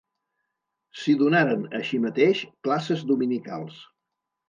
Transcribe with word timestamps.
S'hi 1.01 1.15
donaren, 1.19 1.69
així 1.81 2.01
mateix, 2.09 2.43
classes 2.69 3.09
dominicals. 3.15 3.83